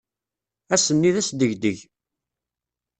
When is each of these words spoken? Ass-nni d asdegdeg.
Ass-nni 0.73 1.11
d 1.15 1.17
asdegdeg. 1.21 1.77